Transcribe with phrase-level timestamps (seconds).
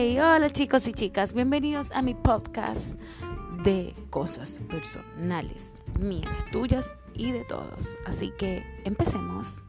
[0.00, 2.98] hola chicos y chicas, bienvenidos a mi podcast
[3.64, 7.98] de cosas personales, mías, tuyas y de todos.
[8.06, 9.60] Así que empecemos.